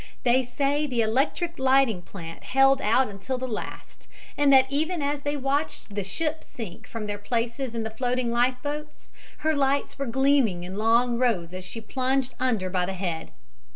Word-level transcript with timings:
They 0.23 0.41
say 0.43 0.87
the 0.87 1.03
electric 1.03 1.59
lighting 1.59 2.01
plant 2.01 2.43
held 2.43 2.81
out 2.81 3.07
until 3.07 3.37
the 3.37 3.47
last, 3.47 4.07
and 4.35 4.51
that 4.51 4.65
even 4.71 4.99
as 5.03 5.21
they 5.21 5.37
watched 5.37 5.93
the 5.93 6.01
ship 6.01 6.43
sink, 6.43 6.87
from 6.87 7.05
their 7.05 7.19
places 7.19 7.75
in 7.75 7.83
the 7.83 7.91
floating 7.91 8.31
life 8.31 8.55
boats, 8.63 9.11
her 9.45 9.53
lights 9.55 9.99
were 9.99 10.07
gleaming 10.07 10.63
in 10.63 10.75
long 10.75 11.19
rows 11.19 11.53
as 11.53 11.63
she 11.65 11.81
plunged 11.81 12.33
under 12.39 12.67
by 12.71 12.87
the 12.87 12.93
head. 12.93 13.29